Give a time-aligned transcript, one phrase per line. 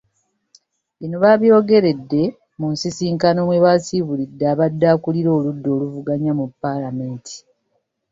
[0.99, 2.23] Bino babyogeredde
[2.59, 7.35] mu nsisinkano mwe basiibulidde abadde akulira oludda oluvuganya mu Paalamenti.